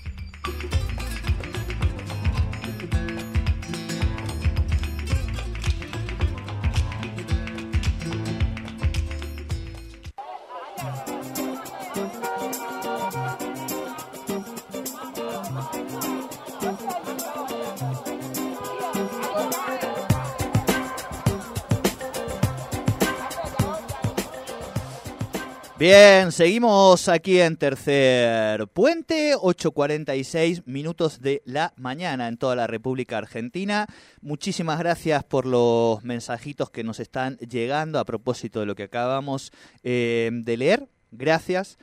Bien, 25.78 26.32
seguimos 26.32 27.06
aquí 27.06 27.38
en 27.38 27.58
Tercer 27.58 28.66
Puente, 28.68 29.36
8.46 29.36 30.62
minutos 30.64 31.20
de 31.20 31.42
la 31.44 31.74
mañana 31.76 32.28
en 32.28 32.38
toda 32.38 32.56
la 32.56 32.66
República 32.66 33.18
Argentina. 33.18 33.86
Muchísimas 34.22 34.78
gracias 34.78 35.22
por 35.24 35.44
los 35.44 36.02
mensajitos 36.02 36.70
que 36.70 36.82
nos 36.82 36.98
están 36.98 37.36
llegando 37.36 37.98
a 37.98 38.06
propósito 38.06 38.60
de 38.60 38.66
lo 38.66 38.74
que 38.74 38.84
acabamos 38.84 39.52
eh, 39.82 40.30
de 40.32 40.56
leer. 40.56 40.88
Gracias. 41.10 41.76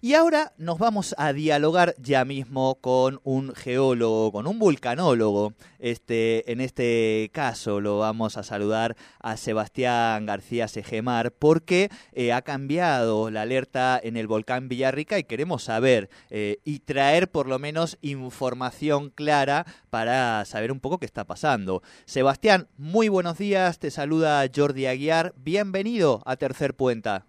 Y 0.00 0.14
ahora 0.14 0.52
nos 0.58 0.78
vamos 0.78 1.12
a 1.18 1.32
dialogar 1.32 1.96
ya 1.98 2.24
mismo 2.24 2.76
con 2.76 3.18
un 3.24 3.52
geólogo, 3.52 4.30
con 4.30 4.46
un 4.46 4.60
vulcanólogo. 4.60 5.54
Este, 5.80 6.52
en 6.52 6.60
este 6.60 7.30
caso 7.32 7.80
lo 7.80 7.98
vamos 7.98 8.36
a 8.36 8.44
saludar 8.44 8.96
a 9.18 9.36
Sebastián 9.36 10.24
García 10.24 10.68
Segemar 10.68 11.32
porque 11.32 11.90
eh, 12.12 12.32
ha 12.32 12.42
cambiado 12.42 13.28
la 13.32 13.42
alerta 13.42 13.98
en 14.00 14.16
el 14.16 14.28
volcán 14.28 14.68
Villarrica 14.68 15.18
y 15.18 15.24
queremos 15.24 15.64
saber 15.64 16.10
eh, 16.30 16.58
y 16.62 16.78
traer 16.78 17.28
por 17.28 17.48
lo 17.48 17.58
menos 17.58 17.98
información 18.00 19.10
clara 19.10 19.66
para 19.90 20.44
saber 20.44 20.70
un 20.70 20.78
poco 20.78 20.98
qué 20.98 21.06
está 21.06 21.24
pasando. 21.24 21.82
Sebastián, 22.04 22.68
muy 22.76 23.08
buenos 23.08 23.36
días, 23.36 23.80
te 23.80 23.90
saluda 23.90 24.48
Jordi 24.54 24.86
Aguiar, 24.86 25.34
bienvenido 25.36 26.22
a 26.24 26.36
Tercer 26.36 26.76
Puenta. 26.76 27.27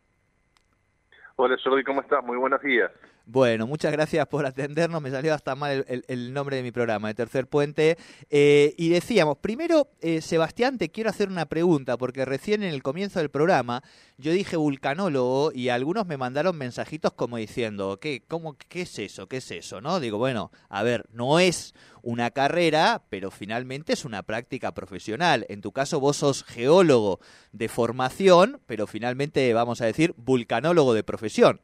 Hola 1.42 1.56
Jordi, 1.64 1.86
¿cómo 1.86 2.02
estás? 2.02 2.22
Muy 2.26 2.36
buenos 2.36 2.62
días. 2.62 2.92
Bueno, 3.32 3.68
muchas 3.68 3.92
gracias 3.92 4.26
por 4.26 4.48
atendernos. 4.48 5.04
Me 5.04 5.12
salió 5.12 5.36
hasta 5.36 5.54
mal 5.54 5.86
el, 5.88 6.34
nombre 6.34 6.56
de 6.56 6.64
mi 6.64 6.72
programa, 6.72 7.10
de 7.10 7.14
Tercer 7.14 7.46
Puente. 7.46 7.96
Eh, 8.32 8.74
y 8.76 8.90
decíamos, 8.90 9.38
primero, 9.38 9.92
eh, 10.02 10.22
Sebastián, 10.22 10.80
te 10.80 10.90
quiero 10.90 11.12
hacer 11.12 11.30
una 11.30 11.46
pregunta, 11.46 11.96
porque 11.96 12.26
recién 12.26 12.64
en 12.64 12.74
el 12.74 12.82
comienzo 12.82 13.20
del 13.20 13.30
programa 13.30 13.84
yo 14.18 14.32
dije 14.32 14.58
vulcanólogo 14.58 15.52
y 15.54 15.70
algunos 15.70 16.08
me 16.08 16.18
mandaron 16.18 16.58
mensajitos 16.58 17.14
como 17.14 17.38
diciendo, 17.38 18.00
¿qué, 18.02 18.24
cómo, 18.28 18.58
¿qué 18.68 18.82
es 18.82 18.98
eso? 18.98 19.28
¿Qué 19.28 19.38
es 19.38 19.52
eso? 19.52 19.80
¿No? 19.80 20.00
Digo, 20.00 20.18
bueno, 20.18 20.52
a 20.68 20.82
ver, 20.82 21.06
no 21.12 21.40
es 21.40 21.76
una 22.02 22.32
carrera, 22.32 23.04
pero 23.10 23.30
finalmente 23.30 23.94
es 23.94 24.06
una 24.06 24.24
práctica 24.24 24.74
profesional. 24.74 25.46
En 25.50 25.62
tu 25.62 25.72
caso, 25.72 26.00
vos 26.00 26.18
sos 26.18 26.44
geólogo 26.46 27.20
de 27.52 27.70
formación, 27.70 28.60
pero 28.66 28.88
finalmente, 28.88 29.54
vamos 29.54 29.82
a 29.82 29.86
decir, 29.86 30.16
vulcanólogo 30.18 30.96
de 30.96 31.04
profesión. 31.04 31.62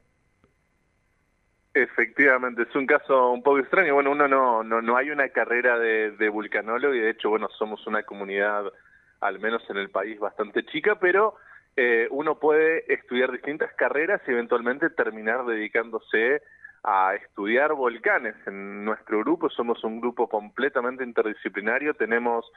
Efectivamente, 1.76 2.62
es 2.62 2.74
un 2.74 2.86
caso 2.86 3.32
un 3.32 3.44
poco 3.44 3.60
extraño. 3.60 3.96
Bueno, 3.96 4.12
uno 4.12 4.30
no, 4.30 4.64
no, 4.64 4.82
no 4.82 4.96
hay 4.96 5.12
una 5.12 5.28
carrera 5.28 5.78
de, 5.78 6.12
de 6.12 6.30
vulcanólogo 6.30 6.94
y 6.94 7.02
de 7.02 7.10
hecho, 7.10 7.30
bueno, 7.30 7.50
somos 7.50 7.86
una 7.86 8.04
comunidad, 8.04 8.72
al 9.20 9.40
menos 9.40 9.62
en 9.70 9.76
el 9.76 9.90
país, 9.90 10.18
bastante 10.18 10.66
chica, 10.68 10.98
pero 11.02 11.36
eh, 11.76 12.08
uno 12.12 12.40
puede 12.40 12.92
estudiar 12.94 13.30
distintas 13.30 13.74
carreras 13.74 14.22
y 14.26 14.32
eventualmente 14.32 14.90
terminar 14.90 15.46
dedicándose 15.46 16.42
a 16.82 17.16
estudiar 17.16 17.74
volcanes. 17.74 18.36
En 18.48 18.86
nuestro 18.86 19.20
grupo 19.20 19.50
somos 19.50 19.84
un 19.84 20.00
grupo 20.00 20.30
completamente 20.30 21.04
interdisciplinario, 21.04 21.94
tenemos 21.96 22.50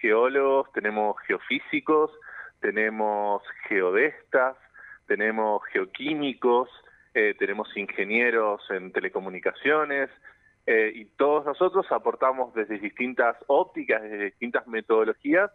geólogos, 0.00 0.72
tenemos 0.72 1.20
geofísicos, 1.26 2.10
tenemos 2.60 3.42
geodestas, 3.68 4.56
tenemos 5.06 5.62
geoquímicos, 5.66 6.70
eh, 7.14 7.34
tenemos 7.38 7.68
ingenieros 7.76 8.62
en 8.70 8.92
telecomunicaciones 8.92 10.10
eh, 10.66 10.92
y 10.94 11.04
todos 11.04 11.44
nosotros 11.44 11.86
aportamos 11.90 12.54
desde 12.54 12.78
distintas 12.78 13.36
ópticas, 13.48 14.02
desde 14.02 14.24
distintas 14.26 14.66
metodologías 14.66 15.50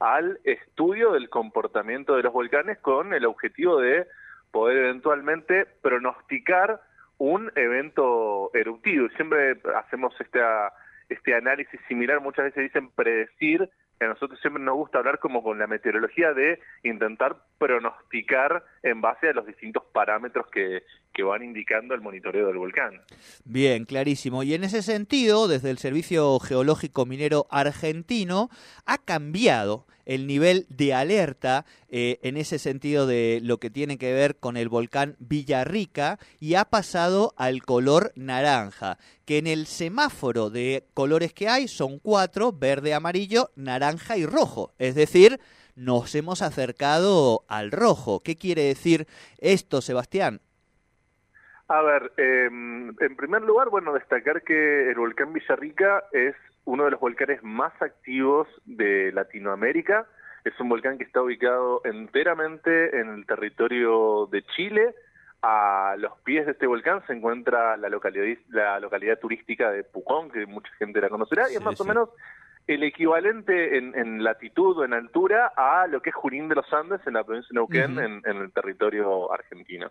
al 0.00 0.40
estudio 0.44 1.12
del 1.12 1.28
comportamiento 1.28 2.16
de 2.16 2.22
los 2.22 2.32
volcanes 2.32 2.78
con 2.78 3.14
el 3.14 3.24
objetivo 3.26 3.78
de 3.78 4.06
poder 4.50 4.78
eventualmente 4.78 5.66
pronosticar 5.80 6.80
un 7.18 7.52
evento 7.56 8.50
eruptivo. 8.54 9.08
Siempre 9.16 9.60
hacemos 9.76 10.12
esta, 10.20 10.72
este 11.08 11.34
análisis 11.34 11.80
similar, 11.88 12.20
muchas 12.20 12.46
veces 12.46 12.64
dicen 12.64 12.90
predecir 12.90 13.68
a 14.04 14.08
nosotros 14.08 14.40
siempre 14.40 14.62
nos 14.62 14.74
gusta 14.74 14.98
hablar 14.98 15.18
como 15.18 15.42
con 15.42 15.58
la 15.58 15.66
meteorología 15.66 16.32
de 16.32 16.60
intentar 16.82 17.36
pronosticar 17.58 18.64
en 18.82 19.00
base 19.00 19.28
a 19.28 19.32
los 19.32 19.46
distintos 19.46 19.84
parámetros 19.92 20.46
que, 20.50 20.82
que 21.12 21.22
van 21.22 21.42
indicando 21.42 21.94
el 21.94 22.00
monitoreo 22.00 22.46
del 22.46 22.58
volcán. 22.58 23.00
Bien, 23.44 23.84
clarísimo. 23.84 24.42
Y 24.42 24.54
en 24.54 24.64
ese 24.64 24.82
sentido, 24.82 25.48
desde 25.48 25.70
el 25.70 25.78
Servicio 25.78 26.38
Geológico 26.38 27.06
Minero 27.06 27.46
Argentino, 27.50 28.48
ha 28.86 28.98
cambiado 28.98 29.86
el 30.04 30.26
nivel 30.26 30.66
de 30.68 30.94
alerta 30.94 31.64
eh, 31.88 32.18
en 32.22 32.36
ese 32.36 32.58
sentido 32.58 33.06
de 33.06 33.40
lo 33.42 33.58
que 33.58 33.70
tiene 33.70 33.98
que 33.98 34.12
ver 34.12 34.36
con 34.36 34.56
el 34.56 34.68
volcán 34.68 35.16
Villarrica 35.18 36.18
y 36.40 36.54
ha 36.54 36.64
pasado 36.64 37.34
al 37.36 37.62
color 37.62 38.12
naranja, 38.16 38.98
que 39.24 39.38
en 39.38 39.46
el 39.46 39.66
semáforo 39.66 40.50
de 40.50 40.84
colores 40.94 41.32
que 41.32 41.48
hay 41.48 41.68
son 41.68 41.98
cuatro, 41.98 42.52
verde, 42.52 42.94
amarillo, 42.94 43.50
naranja 43.56 44.16
y 44.16 44.26
rojo. 44.26 44.72
Es 44.78 44.94
decir, 44.94 45.40
nos 45.76 46.14
hemos 46.14 46.42
acercado 46.42 47.44
al 47.48 47.70
rojo. 47.70 48.22
¿Qué 48.22 48.36
quiere 48.36 48.62
decir 48.62 49.06
esto, 49.38 49.80
Sebastián? 49.80 50.40
A 51.68 51.80
ver, 51.80 52.12
em, 52.18 52.88
en 53.00 53.16
primer 53.16 53.42
lugar, 53.42 53.70
bueno, 53.70 53.94
destacar 53.94 54.42
que 54.42 54.90
el 54.90 54.96
volcán 54.96 55.32
Villarrica 55.32 56.04
es 56.12 56.34
uno 56.64 56.84
de 56.84 56.92
los 56.92 57.00
volcanes 57.00 57.42
más 57.42 57.72
activos 57.80 58.48
de 58.64 59.12
Latinoamérica. 59.12 60.06
Es 60.44 60.58
un 60.60 60.68
volcán 60.68 60.98
que 60.98 61.04
está 61.04 61.22
ubicado 61.22 61.80
enteramente 61.84 62.98
en 62.98 63.10
el 63.10 63.26
territorio 63.26 64.28
de 64.30 64.42
Chile. 64.56 64.94
A 65.42 65.96
los 65.98 66.18
pies 66.20 66.46
de 66.46 66.52
este 66.52 66.66
volcán 66.66 67.04
se 67.06 67.12
encuentra 67.12 67.76
la 67.76 67.88
localidad, 67.88 68.38
la 68.48 68.78
localidad 68.80 69.18
turística 69.18 69.70
de 69.70 69.82
Pucón, 69.82 70.30
que 70.30 70.46
mucha 70.46 70.70
gente 70.74 71.00
la 71.00 71.08
conocerá, 71.08 71.50
y 71.50 71.56
es 71.56 71.62
más 71.62 71.80
o 71.80 71.84
menos 71.84 72.10
el 72.66 72.84
equivalente 72.84 73.76
en, 73.76 74.22
latitud 74.22 74.78
o 74.78 74.84
en 74.84 74.94
altura 74.94 75.52
a 75.56 75.86
lo 75.88 76.00
que 76.00 76.10
es 76.10 76.16
Junín 76.16 76.48
de 76.48 76.54
los 76.54 76.72
Andes 76.72 77.00
en 77.06 77.14
la 77.14 77.24
provincia 77.24 77.48
de 77.50 77.54
Neuquén, 77.54 77.98
en, 77.98 78.36
el 78.36 78.52
territorio 78.52 79.32
argentino. 79.32 79.90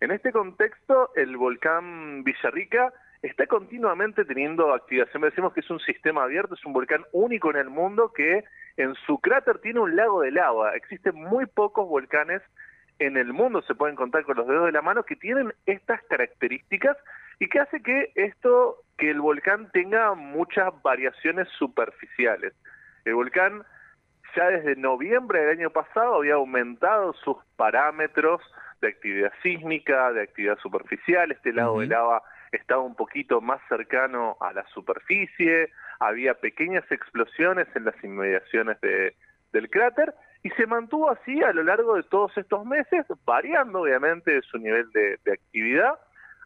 En 0.00 0.10
este 0.10 0.32
contexto, 0.32 1.12
el 1.14 1.36
volcán 1.36 2.24
Villarrica 2.24 2.92
está 3.22 3.46
continuamente 3.46 4.24
teniendo 4.24 4.72
actividad. 4.72 5.08
Siempre 5.10 5.30
decimos 5.30 5.52
que 5.52 5.60
es 5.60 5.70
un 5.70 5.80
sistema 5.80 6.24
abierto, 6.24 6.54
es 6.54 6.64
un 6.64 6.72
volcán 6.72 7.04
único 7.12 7.50
en 7.50 7.56
el 7.56 7.70
mundo 7.70 8.12
que 8.12 8.44
en 8.76 8.94
su 9.06 9.18
cráter 9.18 9.58
tiene 9.58 9.80
un 9.80 9.94
lago 9.94 10.22
de 10.22 10.30
lava. 10.30 10.74
Existen 10.74 11.14
muy 11.14 11.46
pocos 11.46 11.88
volcanes 11.88 12.42
en 12.98 13.16
el 13.16 13.32
mundo, 13.32 13.62
se 13.62 13.74
pueden 13.74 13.96
contar 13.96 14.24
con 14.24 14.36
los 14.36 14.46
dedos 14.46 14.66
de 14.66 14.72
la 14.72 14.82
mano, 14.82 15.04
que 15.04 15.16
tienen 15.16 15.54
estas 15.66 16.02
características 16.04 16.96
y 17.38 17.48
que 17.48 17.60
hace 17.60 17.82
que 17.82 18.12
esto, 18.14 18.76
que 18.98 19.10
el 19.10 19.20
volcán 19.20 19.70
tenga 19.72 20.14
muchas 20.14 20.70
variaciones 20.82 21.48
superficiales. 21.58 22.52
El 23.06 23.14
volcán 23.14 23.64
ya 24.36 24.48
desde 24.48 24.76
noviembre 24.76 25.40
del 25.40 25.58
año 25.58 25.70
pasado 25.70 26.14
había 26.14 26.34
aumentado 26.34 27.14
sus 27.24 27.36
parámetros 27.56 28.42
de 28.82 28.88
actividad 28.88 29.32
sísmica, 29.42 30.12
de 30.12 30.22
actividad 30.22 30.58
superficial, 30.58 31.32
este 31.32 31.52
lado 31.52 31.80
de 31.80 31.86
lava 31.86 32.22
estaba 32.52 32.82
un 32.82 32.94
poquito 32.94 33.40
más 33.40 33.60
cercano 33.68 34.36
a 34.40 34.52
la 34.52 34.66
superficie, 34.68 35.70
había 35.98 36.34
pequeñas 36.34 36.84
explosiones 36.90 37.68
en 37.74 37.84
las 37.84 38.02
inmediaciones 38.02 38.80
de, 38.80 39.14
del 39.52 39.70
cráter 39.70 40.14
y 40.42 40.50
se 40.50 40.66
mantuvo 40.66 41.10
así 41.10 41.42
a 41.42 41.52
lo 41.52 41.62
largo 41.62 41.96
de 41.96 42.02
todos 42.04 42.36
estos 42.36 42.64
meses, 42.64 43.06
variando 43.24 43.82
obviamente 43.82 44.40
su 44.42 44.58
nivel 44.58 44.90
de 44.92 45.32
actividad 45.32 45.98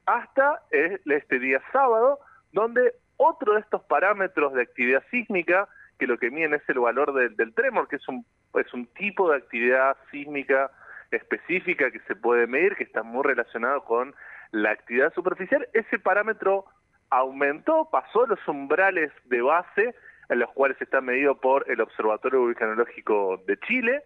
hasta 0.07 0.61
este 0.71 1.39
día 1.39 1.63
sábado, 1.73 2.19
donde 2.53 2.95
otro 3.17 3.55
de 3.55 3.61
estos 3.61 3.83
parámetros 3.85 4.53
de 4.55 4.63
actividad 4.63 5.03
sísmica 5.11 5.69
que 5.99 6.07
lo 6.07 6.19
que 6.19 6.31
miden 6.31 6.55
es 6.55 6.63
el 6.69 6.81
valor 6.81 7.13
del 7.13 7.55
tremor, 7.55 7.89
que 7.89 7.97
es 7.97 8.09
un, 8.09 8.27
es 8.55 8.73
un 8.75 8.87
tipo 8.87 9.31
de 9.31 9.37
actividad 9.39 9.97
sísmica 10.11 10.71
específica 11.11 11.91
que 11.91 12.01
se 12.01 12.17
puede 12.17 12.47
medir, 12.47 12.75
que 12.75 12.85
está 12.85 13.03
muy 13.03 13.23
relacionado 13.23 13.85
con 13.85 14.15
la 14.53 14.71
actividad 14.71 15.13
superficial. 15.15 15.67
Ese 15.73 15.99
parámetro 15.99 16.65
aumentó, 17.11 17.89
pasó 17.91 18.27
los 18.27 18.39
umbrales 18.49 19.13
de 19.25 19.43
base 19.43 19.95
en 20.29 20.39
los 20.39 20.51
cuales 20.53 20.81
está 20.81 21.01
medido 21.01 21.39
por 21.39 21.71
el 21.71 21.81
Observatorio 21.81 22.41
Vulcanológico 22.41 23.43
de 23.47 23.59
Chile, 23.61 24.03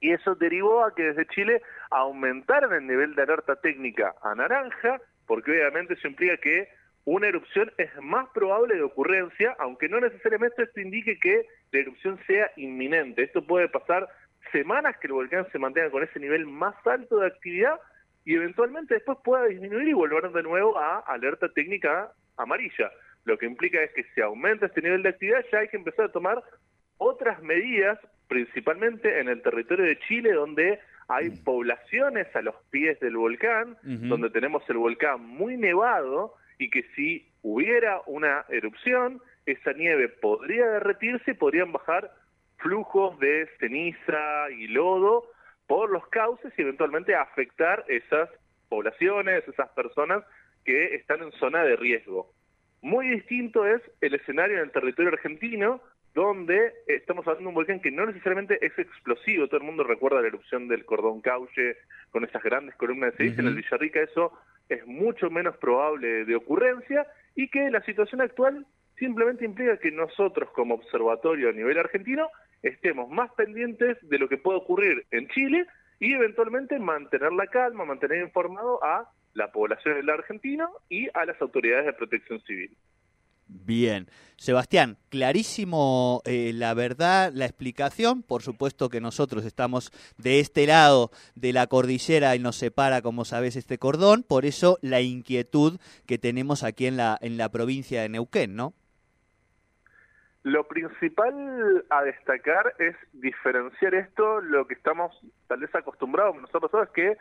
y 0.00 0.12
eso 0.12 0.34
derivó 0.34 0.84
a 0.84 0.94
que 0.94 1.04
desde 1.04 1.26
Chile 1.28 1.62
aumentaran 1.90 2.72
el 2.72 2.86
nivel 2.86 3.14
de 3.14 3.22
alerta 3.22 3.56
técnica 3.56 4.14
a 4.22 4.34
naranja, 4.34 5.00
porque 5.26 5.52
obviamente 5.52 5.94
eso 5.94 6.06
implica 6.06 6.36
que 6.36 6.68
una 7.06 7.28
erupción 7.28 7.72
es 7.78 7.90
más 8.02 8.28
probable 8.34 8.74
de 8.74 8.82
ocurrencia, 8.82 9.56
aunque 9.58 9.88
no 9.88 10.00
necesariamente 10.00 10.64
esto 10.64 10.80
indique 10.80 11.18
que 11.18 11.46
la 11.72 11.80
erupción 11.80 12.18
sea 12.26 12.50
inminente. 12.56 13.22
Esto 13.22 13.46
puede 13.46 13.68
pasar 13.68 14.08
semanas 14.52 14.96
que 14.98 15.06
el 15.06 15.14
volcán 15.14 15.46
se 15.50 15.58
mantenga 15.58 15.90
con 15.90 16.02
ese 16.02 16.20
nivel 16.20 16.46
más 16.46 16.74
alto 16.86 17.18
de 17.18 17.28
actividad 17.28 17.80
y 18.26 18.34
eventualmente 18.34 18.94
después 18.94 19.18
pueda 19.24 19.44
disminuir 19.46 19.88
y 19.88 19.92
volver 19.92 20.30
de 20.32 20.42
nuevo 20.42 20.76
a 20.76 20.98
alerta 20.98 21.48
técnica 21.48 22.12
amarilla. 22.36 22.90
Lo 23.24 23.38
que 23.38 23.46
implica 23.46 23.80
es 23.80 23.92
que 23.94 24.04
si 24.14 24.20
aumenta 24.20 24.66
este 24.66 24.82
nivel 24.82 25.04
de 25.04 25.10
actividad 25.10 25.44
ya 25.50 25.60
hay 25.60 25.68
que 25.68 25.76
empezar 25.76 26.06
a 26.06 26.12
tomar 26.12 26.42
otras 26.98 27.40
medidas, 27.42 27.98
principalmente 28.26 29.20
en 29.20 29.28
el 29.28 29.42
territorio 29.42 29.84
de 29.84 29.98
Chile, 30.00 30.32
donde 30.32 30.80
hay 31.06 31.30
mm. 31.30 31.44
poblaciones 31.44 32.26
a 32.34 32.42
los 32.42 32.56
pies 32.70 32.98
del 32.98 33.16
volcán, 33.16 33.78
donde 33.82 34.28
tenemos 34.30 34.68
el 34.68 34.78
volcán 34.78 35.24
muy 35.24 35.56
nevado 35.56 36.34
y 36.58 36.68
que 36.68 36.82
si 36.96 37.30
hubiera 37.42 38.00
una 38.06 38.44
erupción, 38.48 39.22
esa 39.44 39.72
nieve 39.72 40.08
podría 40.08 40.66
derretirse 40.66 41.30
y 41.30 41.34
podrían 41.34 41.70
bajar 41.70 42.10
flujos 42.56 43.20
de 43.20 43.48
ceniza 43.60 44.50
y 44.50 44.66
lodo 44.66 45.30
por 45.66 45.90
los 45.90 46.06
cauces 46.08 46.52
y 46.56 46.62
eventualmente 46.62 47.14
afectar 47.14 47.84
esas 47.88 48.28
poblaciones, 48.68 49.46
esas 49.48 49.68
personas 49.70 50.24
que 50.64 50.94
están 50.96 51.22
en 51.22 51.32
zona 51.32 51.62
de 51.62 51.76
riesgo. 51.76 52.32
Muy 52.82 53.08
distinto 53.08 53.66
es 53.66 53.82
el 54.00 54.14
escenario 54.14 54.56
en 54.56 54.64
el 54.64 54.70
territorio 54.70 55.12
argentino, 55.12 55.80
donde 56.14 56.72
estamos 56.86 57.26
hablando 57.26 57.42
de 57.42 57.48
un 57.48 57.54
volcán 57.54 57.80
que 57.80 57.90
no 57.90 58.06
necesariamente 58.06 58.64
es 58.64 58.78
explosivo. 58.78 59.48
Todo 59.48 59.58
el 59.58 59.66
mundo 59.66 59.84
recuerda 59.84 60.20
la 60.20 60.28
erupción 60.28 60.66
del 60.66 60.84
cordón 60.84 61.20
cauche 61.20 61.76
con 62.10 62.24
esas 62.24 62.42
grandes 62.42 62.74
columnas 62.76 63.12
de 63.12 63.18
ceniza 63.18 63.42
en 63.42 63.48
el 63.48 63.54
Villarrica. 63.54 64.00
Eso 64.00 64.32
es 64.68 64.86
mucho 64.86 65.30
menos 65.30 65.56
probable 65.58 66.24
de 66.24 66.34
ocurrencia 66.36 67.06
y 67.34 67.48
que 67.48 67.70
la 67.70 67.82
situación 67.82 68.22
actual 68.22 68.66
simplemente 68.98 69.44
implica 69.44 69.78
que 69.78 69.90
nosotros 69.90 70.50
como 70.52 70.76
observatorio 70.76 71.50
a 71.50 71.52
nivel 71.52 71.78
argentino 71.78 72.28
estemos 72.62 73.08
más 73.08 73.30
pendientes 73.32 73.96
de 74.02 74.18
lo 74.18 74.28
que 74.28 74.38
puede 74.38 74.58
ocurrir 74.58 75.06
en 75.10 75.28
Chile 75.28 75.66
y 75.98 76.12
eventualmente 76.12 76.78
mantener 76.78 77.32
la 77.32 77.46
calma, 77.46 77.84
mantener 77.84 78.22
informado 78.22 78.82
a 78.84 79.10
la 79.34 79.52
población 79.52 79.96
del 79.96 80.10
argentino 80.10 80.68
y 80.88 81.08
a 81.14 81.24
las 81.24 81.40
autoridades 81.40 81.86
de 81.86 81.92
protección 81.92 82.40
civil. 82.42 82.76
Bien. 83.48 84.08
Sebastián, 84.36 84.98
clarísimo 85.08 86.20
eh, 86.24 86.52
la 86.54 86.74
verdad, 86.74 87.32
la 87.32 87.46
explicación. 87.46 88.22
Por 88.22 88.42
supuesto 88.42 88.88
que 88.90 89.00
nosotros 89.00 89.44
estamos 89.44 89.92
de 90.18 90.40
este 90.40 90.66
lado 90.66 91.10
de 91.36 91.52
la 91.52 91.66
cordillera 91.66 92.36
y 92.36 92.38
nos 92.38 92.56
separa, 92.56 93.02
como 93.02 93.24
sabes, 93.24 93.56
este 93.56 93.78
cordón. 93.78 94.24
Por 94.24 94.44
eso 94.44 94.78
la 94.82 95.00
inquietud 95.00 95.78
que 96.06 96.18
tenemos 96.18 96.64
aquí 96.64 96.86
en 96.86 96.96
la, 96.96 97.18
en 97.22 97.36
la 97.36 97.50
provincia 97.50 98.02
de 98.02 98.08
Neuquén, 98.08 98.56
¿no? 98.56 98.74
Lo 100.46 100.62
principal 100.68 101.84
a 101.90 102.04
destacar 102.04 102.72
es 102.78 102.94
diferenciar 103.12 103.96
esto, 103.96 104.40
lo 104.40 104.68
que 104.68 104.74
estamos 104.74 105.12
tal 105.48 105.58
vez 105.58 105.74
acostumbrados 105.74 106.40
nosotros 106.40 106.70
todos, 106.70 106.86
es 106.86 106.94
que 106.94 107.16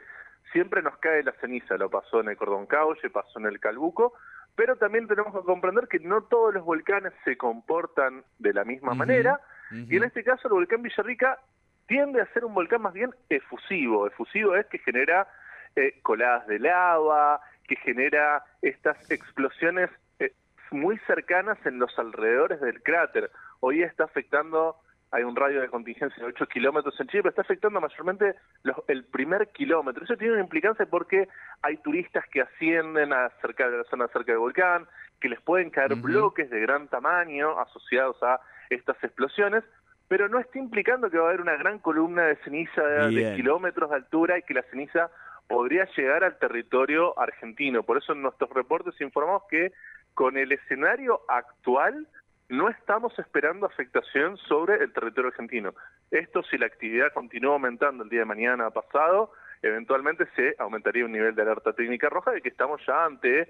siempre 0.52 0.84
nos 0.84 0.96
cae 1.00 1.24
la 1.24 1.32
ceniza, 1.42 1.76
lo 1.76 1.90
pasó 1.90 2.22
en 2.22 2.30
el 2.30 2.38
Cordón 2.38 2.68
Cauche, 2.68 3.10
pasó 3.10 3.40
en 3.40 3.48
el 3.48 3.60
Calbuco, 3.60 4.14
pero 4.56 4.76
también 4.76 5.08
tenemos 5.08 5.34
que 5.34 5.44
comprender 5.44 5.88
que 5.88 5.98
no 6.02 6.22
todos 6.22 6.54
los 6.54 6.64
volcanes 6.64 7.14
se 7.24 7.36
comportan 7.36 8.24
de 8.38 8.54
la 8.54 8.64
misma 8.64 8.94
manera, 8.94 9.40
y 9.72 9.98
en 9.98 10.04
este 10.04 10.24
caso 10.24 10.48
el 10.48 10.54
volcán 10.54 10.84
Villarrica 10.84 11.40
tiende 11.88 12.22
a 12.22 12.32
ser 12.32 12.46
un 12.46 12.54
volcán 12.54 12.84
más 12.84 12.94
bien 12.94 13.10
efusivo, 13.30 14.06
efusivo 14.06 14.56
es 14.56 14.68
que 14.68 14.78
genera 14.78 15.28
eh, 15.76 16.00
coladas 16.04 16.46
de 16.46 16.60
lava, 16.60 17.42
que 17.68 17.76
genera 17.78 18.44
estas 18.62 19.10
explosiones 19.10 19.90
muy 20.72 20.98
cercanas 21.08 21.58
en 21.66 21.80
los 21.80 21.98
alrededores 21.98 22.60
del 22.62 22.82
cráter. 22.82 23.32
Hoy 23.60 23.84
está 23.84 24.06
afectando, 24.06 24.78
hay 25.12 25.24
un 25.24 25.36
radio 25.36 25.62
de 25.62 25.70
contingencia 25.70 26.22
de 26.22 26.30
8 26.30 26.48
kilómetros 26.48 27.00
en 27.00 27.08
Chile, 27.08 27.24
pero 27.24 27.30
está 27.32 27.42
afectando 27.42 27.80
mayormente 27.82 28.36
el 28.88 29.06
primer 29.06 29.50
kilómetro. 29.50 30.04
Eso 30.04 30.18
tiene 30.18 30.34
una 30.34 30.44
implicancia 30.44 30.86
porque 30.86 31.28
hay 31.62 31.78
turistas 31.78 32.26
que 32.32 32.42
ascienden 32.42 33.14
a 33.14 33.30
cerca 33.42 33.70
de 33.70 33.78
la 33.78 33.84
zona 33.86 34.08
cerca 34.10 34.32
del 34.32 34.40
volcán, 34.40 34.88
que 35.20 35.30
les 35.30 35.42
pueden 35.42 35.70
caer 35.70 35.96
bloques 35.96 36.50
de 36.50 36.60
gran 36.60 36.88
tamaño 36.88 37.60
asociados 37.60 38.22
a 38.24 38.40
estas 38.70 39.02
explosiones, 39.04 39.64
pero 40.08 40.30
no 40.30 40.40
está 40.40 40.60
implicando 40.60 41.10
que 41.10 41.18
va 41.18 41.26
a 41.26 41.30
haber 41.30 41.42
una 41.42 41.56
gran 41.56 41.80
columna 41.80 42.24
de 42.24 42.36
ceniza 42.38 42.82
de 42.84 43.34
kilómetros 43.36 43.90
de 43.90 43.96
altura 43.96 44.38
y 44.38 44.44
que 44.44 44.54
la 44.54 44.64
ceniza 44.64 45.10
podría 45.48 45.88
llegar 45.96 46.24
al 46.24 46.38
territorio 46.38 47.18
argentino. 47.20 47.84
Por 47.84 47.98
eso 47.98 48.14
en 48.14 48.22
nuestros 48.22 48.50
reportes 48.52 49.00
informamos 49.02 49.44
que 49.50 49.72
con 50.16 50.38
el 50.38 50.52
escenario 50.52 51.22
actual 51.28 52.08
no 52.48 52.70
estamos 52.70 53.18
esperando 53.20 53.66
afectación 53.66 54.38
sobre 54.38 54.76
el 54.84 54.94
territorio 54.94 55.30
argentino. 55.30 55.74
Esto 56.10 56.42
si 56.44 56.58
la 56.58 56.68
actividad 56.68 57.14
continúa 57.14 57.54
aumentando 57.54 58.04
el 58.04 58.10
día 58.10 58.20
de 58.20 58.26
mañana 58.26 58.70
pasado, 58.72 59.32
eventualmente 59.62 60.26
se 60.36 60.56
aumentaría 60.58 61.06
un 61.06 61.12
nivel 61.12 61.36
de 61.36 61.42
alerta 61.42 61.74
técnica 61.74 62.10
roja 62.10 62.32
de 62.32 62.42
que 62.42 62.50
estamos 62.50 62.82
ya 62.88 63.06
ante 63.06 63.50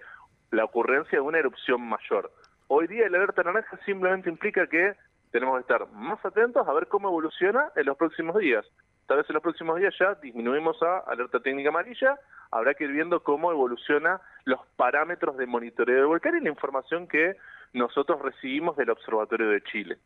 la 0.51 0.65
ocurrencia 0.65 1.19
de 1.19 1.21
una 1.21 1.39
erupción 1.39 1.81
mayor. 1.81 2.31
Hoy 2.67 2.87
día 2.87 3.05
el 3.05 3.15
alerta 3.15 3.43
naranja 3.43 3.77
simplemente 3.85 4.29
implica 4.29 4.67
que 4.67 4.95
tenemos 5.31 5.55
que 5.57 5.61
estar 5.61 5.87
más 5.91 6.23
atentos 6.25 6.67
a 6.67 6.73
ver 6.73 6.87
cómo 6.87 7.09
evoluciona 7.09 7.71
en 7.75 7.85
los 7.85 7.97
próximos 7.97 8.37
días. 8.37 8.65
Tal 9.07 9.17
vez 9.17 9.29
en 9.29 9.35
los 9.35 9.43
próximos 9.43 9.79
días 9.79 9.93
ya 9.99 10.15
disminuimos 10.15 10.81
a 10.81 10.99
alerta 10.99 11.39
técnica 11.39 11.69
amarilla, 11.69 12.19
habrá 12.51 12.73
que 12.73 12.85
ir 12.85 12.91
viendo 12.91 13.21
cómo 13.21 13.51
evoluciona 13.51 14.19
los 14.45 14.59
parámetros 14.75 15.37
de 15.37 15.45
monitoreo 15.45 15.95
del 15.95 16.05
volcán 16.07 16.37
y 16.37 16.43
la 16.43 16.49
información 16.49 17.07
que 17.07 17.35
nosotros 17.73 18.21
recibimos 18.21 18.75
del 18.77 18.89
Observatorio 18.89 19.49
de 19.49 19.61
Chile. 19.61 19.97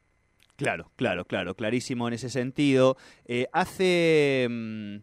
Claro, 0.57 0.91
claro, 0.97 1.23
claro, 1.23 1.55
clarísimo 1.55 2.07
en 2.07 2.15
ese 2.15 2.29
sentido. 2.29 2.97
Eh, 3.25 3.47
hace... 3.53 4.47
Mm, 4.49 4.97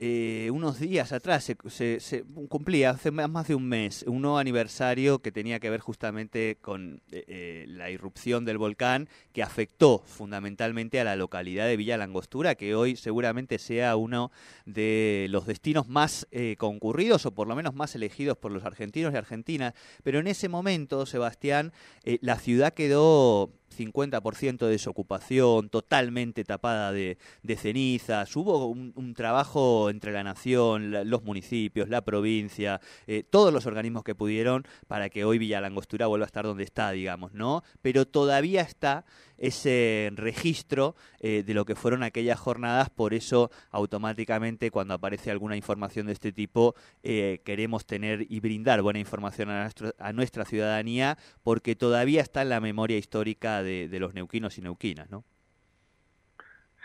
eh, 0.00 0.48
unos 0.52 0.78
días 0.78 1.10
atrás 1.10 1.42
se, 1.42 1.98
se, 1.98 2.24
cumplía, 2.48 2.90
hace 2.90 3.10
más 3.10 3.48
de 3.48 3.56
un 3.56 3.68
mes, 3.68 4.04
un 4.06 4.22
nuevo 4.22 4.38
aniversario 4.38 5.18
que 5.18 5.32
tenía 5.32 5.58
que 5.58 5.70
ver 5.70 5.80
justamente 5.80 6.56
con 6.60 7.02
eh, 7.10 7.24
eh, 7.26 7.64
la 7.66 7.90
irrupción 7.90 8.44
del 8.44 8.58
volcán 8.58 9.08
que 9.32 9.42
afectó 9.42 9.98
fundamentalmente 10.06 11.00
a 11.00 11.04
la 11.04 11.16
localidad 11.16 11.66
de 11.66 11.76
Villa 11.76 11.96
Langostura, 11.96 12.54
que 12.54 12.76
hoy 12.76 12.94
seguramente 12.94 13.58
sea 13.58 13.96
uno 13.96 14.30
de 14.66 15.26
los 15.30 15.46
destinos 15.46 15.88
más 15.88 16.28
concurridos 16.58 17.26
o 17.26 17.32
por 17.32 17.48
lo 17.48 17.56
menos 17.56 17.74
más 17.74 17.96
elegidos 17.96 18.38
por 18.38 18.52
los 18.52 18.64
argentinos 18.64 19.12
y 19.12 19.16
argentinas. 19.16 19.74
Pero 20.04 20.20
en 20.20 20.28
ese 20.28 20.48
momento, 20.48 21.06
Sebastián, 21.06 21.72
la 22.20 22.38
ciudad 22.38 22.72
quedó 22.72 23.50
50% 23.78 24.58
de 24.58 24.72
desocupación, 24.72 25.68
totalmente 25.68 26.44
tapada 26.44 26.92
de, 26.92 27.16
cenizas. 27.56 28.34
Hubo 28.36 28.66
un, 28.66 29.14
trabajo 29.14 29.90
entre 29.90 30.12
la 30.12 30.22
nación, 30.22 30.92
los 31.08 31.22
municipios, 31.24 31.88
la 31.88 32.02
provincia, 32.02 32.80
eh, 33.06 33.24
todos 33.28 33.52
los 33.52 33.66
organismos 33.66 34.04
que 34.04 34.14
pudieron 34.14 34.64
para 34.86 35.08
que 35.08 35.24
hoy 35.24 35.38
Villa 35.38 35.60
Langostura 35.60 36.06
vuelva 36.06 36.24
a 36.24 36.28
estar 36.28 36.44
donde 36.44 36.64
está, 36.64 36.90
digamos, 36.90 37.32
¿no? 37.32 37.62
Pero 37.82 38.06
todavía 38.06 38.62
está 38.62 39.04
ese 39.38 40.10
registro 40.14 40.94
eh, 41.20 41.42
de 41.44 41.54
lo 41.54 41.64
que 41.64 41.74
fueron 41.74 42.02
aquellas 42.02 42.38
jornadas, 42.38 42.90
por 42.90 43.14
eso 43.14 43.50
automáticamente 43.70 44.70
cuando 44.70 44.94
aparece 44.94 45.30
alguna 45.30 45.56
información 45.56 46.06
de 46.06 46.12
este 46.12 46.32
tipo 46.32 46.74
eh, 47.02 47.40
queremos 47.44 47.86
tener 47.86 48.26
y 48.28 48.40
brindar 48.40 48.82
buena 48.82 48.98
información 48.98 49.50
a, 49.50 50.12
nuestra 50.12 50.44
ciudadanía 50.44 51.16
porque 51.42 51.76
todavía 51.76 52.20
está 52.20 52.42
en 52.42 52.48
la 52.48 52.60
memoria 52.60 52.98
histórica 52.98 53.62
de, 53.62 53.88
de 53.88 54.00
los 54.00 54.14
neuquinos 54.14 54.58
y 54.58 54.62
neuquinas, 54.62 55.10
¿no? 55.10 55.24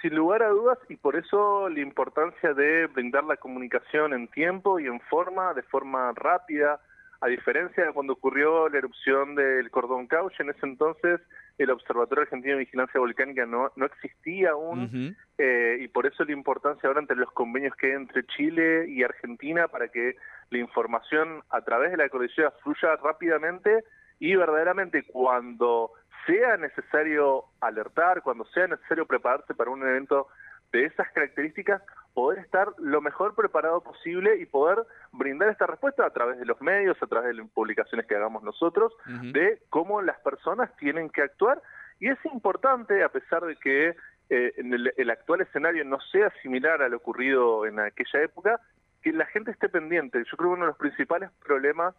Sin 0.01 0.15
lugar 0.15 0.43
a 0.43 0.49
dudas, 0.49 0.77
y 0.89 0.97
por 0.97 1.15
eso 1.15 1.69
la 1.69 1.79
importancia 1.79 2.53
de 2.53 2.87
brindar 2.87 3.23
la 3.23 3.37
comunicación 3.37 4.13
en 4.13 4.27
tiempo 4.27 4.77
y 4.77 4.85
en 4.85 4.99
forma, 4.99 5.53
de 5.53 5.63
forma 5.63 6.11
rápida, 6.13 6.81
a 7.23 7.27
diferencia 7.27 7.85
de 7.85 7.93
cuando 7.93 8.11
ocurrió 8.11 8.67
la 8.67 8.79
erupción 8.79 9.33
del 9.33 9.71
cordón 9.71 10.07
cauche, 10.07 10.43
en 10.43 10.49
ese 10.49 10.65
entonces 10.65 11.21
el 11.57 11.69
Observatorio 11.69 12.23
Argentino 12.23 12.55
de 12.55 12.59
Vigilancia 12.59 12.99
Volcánica 12.99 13.45
no, 13.45 13.71
no 13.77 13.85
existía 13.85 14.49
aún, 14.51 15.15
eh, 15.37 15.77
y 15.79 15.87
por 15.87 16.05
eso 16.05 16.25
la 16.25 16.33
importancia 16.33 16.85
ahora 16.85 16.99
entre 16.99 17.15
los 17.15 17.31
convenios 17.31 17.77
que 17.77 17.87
hay 17.87 17.93
entre 17.93 18.25
Chile 18.25 18.89
y 18.89 19.03
Argentina 19.03 19.69
para 19.69 19.87
que 19.87 20.17
la 20.49 20.57
información 20.57 21.41
a 21.49 21.61
través 21.61 21.91
de 21.91 21.97
la 21.97 22.09
cordillera 22.09 22.51
fluya 22.61 22.97
rápidamente 22.97 23.85
y 24.19 24.35
verdaderamente 24.35 25.03
cuando 25.03 25.91
sea 26.27 26.57
necesario 26.57 27.45
alertar, 27.61 28.21
cuando 28.21 28.43
sea 28.47 28.67
necesario 28.67 29.05
prepararse 29.05 29.53
para 29.53 29.71
un 29.71 29.81
evento 29.81 30.27
de 30.73 30.87
esas 30.87 31.09
características, 31.13 31.81
poder 32.13 32.39
estar 32.39 32.69
lo 32.77 33.01
mejor 33.01 33.35
preparado 33.35 33.81
posible 33.81 34.37
y 34.37 34.45
poder 34.45 34.79
brindar 35.11 35.49
esta 35.49 35.67
respuesta 35.67 36.05
a 36.05 36.11
través 36.11 36.39
de 36.39 36.45
los 36.45 36.61
medios, 36.61 36.97
a 37.01 37.07
través 37.07 37.29
de 37.29 37.35
las 37.35 37.49
publicaciones 37.49 38.05
que 38.05 38.15
hagamos 38.15 38.43
nosotros, 38.43 38.93
de 39.05 39.59
cómo 39.69 40.01
las 40.01 40.19
personas 40.19 40.75
tienen 40.77 41.09
que 41.09 41.23
actuar. 41.23 41.61
Y 41.99 42.09
es 42.09 42.17
importante, 42.25 43.03
a 43.03 43.09
pesar 43.09 43.43
de 43.45 43.55
que 43.55 43.95
eh, 44.29 44.53
en 44.57 44.73
el, 44.73 44.93
el, 44.97 45.09
actual 45.09 45.41
escenario 45.41 45.83
no 45.85 45.99
sea 46.11 46.31
similar 46.41 46.81
a 46.81 46.89
lo 46.89 46.97
ocurrido 46.97 47.65
en 47.65 47.79
aquella 47.79 48.21
época, 48.21 48.59
que 49.01 49.11
la 49.11 49.25
gente 49.25 49.51
esté 49.51 49.69
pendiente. 49.69 50.19
Yo 50.19 50.37
creo 50.37 50.51
que 50.51 50.55
uno 50.55 50.65
de 50.65 50.71
los 50.71 50.77
principales 50.77 51.29
problemas 51.45 51.95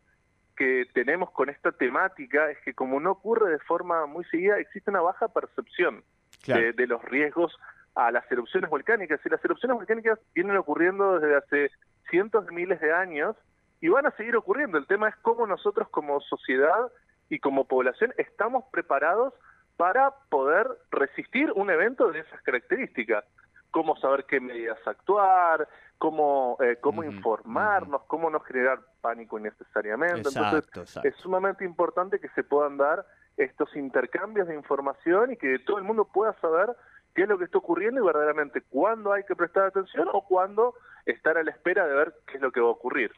que 0.56 0.86
tenemos 0.94 1.30
con 1.32 1.48
esta 1.48 1.72
temática 1.72 2.50
es 2.50 2.58
que 2.64 2.74
como 2.74 3.00
no 3.00 3.12
ocurre 3.12 3.50
de 3.50 3.58
forma 3.58 4.06
muy 4.06 4.24
seguida, 4.26 4.58
existe 4.58 4.90
una 4.90 5.00
baja 5.00 5.28
percepción 5.28 6.04
de, 6.46 6.72
de, 6.72 6.86
los 6.86 7.02
riesgos 7.04 7.56
a 7.94 8.10
las 8.10 8.30
erupciones 8.30 8.70
volcánicas. 8.70 9.20
Y 9.24 9.28
las 9.28 9.44
erupciones 9.44 9.76
volcánicas 9.76 10.18
vienen 10.34 10.56
ocurriendo 10.56 11.18
desde 11.18 11.36
hace 11.36 11.70
cientos 12.10 12.46
de 12.46 12.52
miles 12.52 12.80
de 12.80 12.92
años 12.92 13.36
y 13.80 13.88
van 13.88 14.06
a 14.06 14.10
seguir 14.12 14.36
ocurriendo. 14.36 14.78
El 14.78 14.86
tema 14.86 15.08
es 15.08 15.16
cómo 15.16 15.46
nosotros 15.46 15.88
como 15.90 16.20
sociedad 16.20 16.90
y 17.28 17.38
como 17.38 17.66
población 17.66 18.12
estamos 18.18 18.64
preparados 18.70 19.34
para 19.76 20.12
poder 20.28 20.66
resistir 20.90 21.50
un 21.52 21.70
evento 21.70 22.10
de 22.10 22.20
esas 22.20 22.40
características. 22.42 23.24
Cómo 23.70 23.96
saber 23.96 24.24
qué 24.26 24.38
medidas 24.38 24.78
actuar, 24.86 25.68
cómo, 25.98 26.56
eh, 26.60 26.76
cómo 26.80 27.02
informarnos, 27.02 28.02
cómo 28.04 28.30
no 28.30 28.38
generar 28.40 28.78
pánico 29.00 29.38
innecesariamente. 29.38 30.28
Exacto, 30.28 30.56
Entonces, 30.56 30.96
exacto. 30.96 31.08
es 31.08 31.16
sumamente 31.16 31.64
importante 31.64 32.20
que 32.20 32.28
se 32.30 32.44
puedan 32.44 32.76
dar 32.76 33.04
estos 33.36 33.74
intercambios 33.74 34.46
de 34.46 34.54
información 34.54 35.32
y 35.32 35.36
que 35.36 35.58
todo 35.58 35.78
el 35.78 35.84
mundo 35.84 36.04
pueda 36.04 36.32
saber 36.40 36.76
qué 37.14 37.22
es 37.22 37.28
lo 37.28 37.38
que 37.38 37.44
está 37.44 37.58
ocurriendo 37.58 38.00
y 38.00 38.04
verdaderamente 38.04 38.62
cuándo 38.62 39.12
hay 39.12 39.24
que 39.24 39.36
prestar 39.36 39.66
atención 39.66 40.08
o 40.12 40.26
cuándo 40.26 40.74
estar 41.06 41.38
a 41.38 41.42
la 41.42 41.50
espera 41.50 41.86
de 41.86 41.94
ver 41.94 42.14
qué 42.26 42.36
es 42.36 42.42
lo 42.42 42.50
que 42.50 42.60
va 42.60 42.68
a 42.68 42.72
ocurrir. 42.72 43.12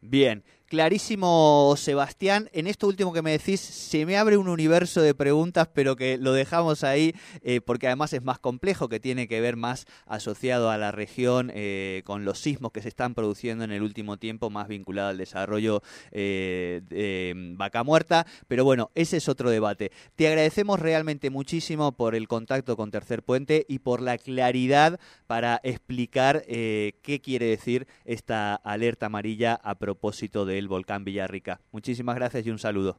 Bien, 0.00 0.42
clarísimo 0.70 1.74
Sebastián. 1.76 2.48
En 2.52 2.68
esto 2.68 2.86
último 2.86 3.12
que 3.12 3.22
me 3.22 3.32
decís, 3.32 3.60
se 3.60 4.06
me 4.06 4.16
abre 4.16 4.36
un 4.36 4.48
universo 4.48 5.02
de 5.02 5.16
preguntas, 5.16 5.68
pero 5.74 5.96
que 5.96 6.16
lo 6.16 6.32
dejamos 6.32 6.84
ahí 6.84 7.12
eh, 7.42 7.60
porque 7.60 7.88
además 7.88 8.12
es 8.12 8.22
más 8.22 8.38
complejo, 8.38 8.88
que 8.88 9.00
tiene 9.00 9.26
que 9.26 9.40
ver 9.40 9.56
más 9.56 9.86
asociado 10.06 10.70
a 10.70 10.78
la 10.78 10.92
región 10.92 11.50
eh, 11.52 12.02
con 12.04 12.24
los 12.24 12.38
sismos 12.38 12.70
que 12.70 12.82
se 12.82 12.88
están 12.88 13.16
produciendo 13.16 13.64
en 13.64 13.72
el 13.72 13.82
último 13.82 14.16
tiempo, 14.16 14.48
más 14.48 14.68
vinculado 14.68 15.08
al 15.08 15.18
desarrollo 15.18 15.82
eh, 16.12 16.82
de 16.88 17.34
Vaca 17.56 17.82
Muerta. 17.82 18.24
Pero 18.46 18.64
bueno, 18.64 18.92
ese 18.94 19.16
es 19.16 19.28
otro 19.28 19.50
debate. 19.50 19.90
Te 20.14 20.28
agradecemos 20.28 20.78
realmente 20.78 21.30
muchísimo 21.30 21.90
por 21.90 22.14
el 22.14 22.28
contacto 22.28 22.76
con 22.76 22.92
Tercer 22.92 23.24
Puente 23.24 23.66
y 23.68 23.80
por 23.80 24.00
la 24.00 24.18
claridad 24.18 25.00
para 25.26 25.60
explicar 25.64 26.44
qué 26.46 27.20
quiere 27.22 27.46
decir 27.46 27.88
esta 28.04 28.54
alerta 28.54 29.06
amarilla 29.06 29.54
a 29.54 29.74
propósito 29.74 30.46
del 30.60 30.68
volcán 30.68 31.04
Villarrica. 31.04 31.60
Muchísimas 31.72 32.16
gracias 32.16 32.46
y 32.46 32.50
un 32.50 32.58
saludo. 32.58 32.98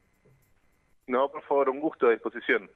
No, 1.05 1.29
por 1.29 1.43
favor, 1.43 1.69
un 1.69 1.79
gusto 1.79 2.07
a 2.07 2.11
disposición. 2.11 2.69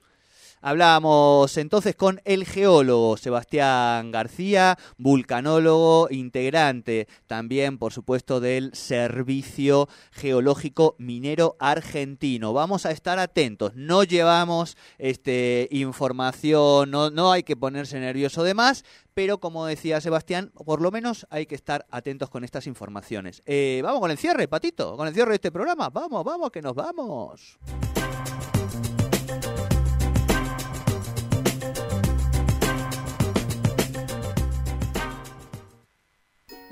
Hablábamos 0.62 1.57
entonces 1.57 1.95
con 1.95 2.21
el 2.25 2.45
geólogo 2.45 3.17
Sebastián 3.17 4.12
García, 4.12 4.77
vulcanólogo, 4.97 6.07
integrante 6.09 7.07
también, 7.27 7.77
por 7.77 7.93
supuesto, 7.93 8.39
del 8.39 8.74
Servicio 8.74 9.88
Geológico 10.12 10.95
Minero 10.97 11.55
Argentino. 11.59 12.53
Vamos 12.53 12.85
a 12.85 12.91
estar 12.91 13.19
atentos, 13.19 13.75
no 13.75 14.03
llevamos 14.03 14.77
este, 14.97 15.67
información, 15.71 16.89
no, 16.89 17.09
no 17.09 17.31
hay 17.31 17.43
que 17.43 17.55
ponerse 17.55 18.00
nervioso 18.00 18.43
de 18.43 18.53
más, 18.53 18.83
pero 19.13 19.39
como 19.39 19.65
decía 19.65 20.01
Sebastián, 20.01 20.51
por 20.65 20.81
lo 20.81 20.91
menos 20.91 21.27
hay 21.29 21.45
que 21.45 21.55
estar 21.55 21.85
atentos 21.91 22.29
con 22.29 22.43
estas 22.43 22.67
informaciones. 22.67 23.41
Eh, 23.45 23.81
vamos 23.83 24.01
con 24.01 24.12
el 24.12 24.17
cierre, 24.17 24.47
Patito, 24.47 24.97
con 24.97 25.07
el 25.07 25.13
cierre 25.13 25.29
de 25.29 25.35
este 25.35 25.51
programa. 25.51 25.89
Vamos, 25.89 26.24
vamos, 26.24 26.51
que 26.51 26.62
nos 26.62 26.75
vamos. 26.75 27.59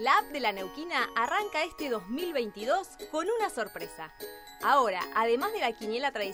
La 0.03 0.17
app 0.17 0.33
de 0.33 0.41
la 0.41 0.51
Neuquina 0.51 1.09
arranca 1.15 1.63
este 1.63 1.89
2022 1.89 2.89
con 3.09 3.25
una 3.39 3.49
sorpresa. 3.49 4.13
Ahora, 4.61 4.99
además 5.15 5.53
de 5.53 5.61
la 5.61 5.71
quiniela 5.71 6.11
tradicional, 6.11 6.31